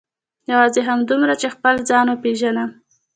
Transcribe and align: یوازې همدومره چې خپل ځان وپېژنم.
یوازې 0.51 0.81
همدومره 0.89 1.33
چې 1.41 1.47
خپل 1.55 1.75
ځان 1.89 2.05
وپېژنم. 2.09 2.69